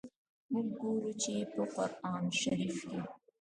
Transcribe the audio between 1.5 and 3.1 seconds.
په قرآن شریف کي.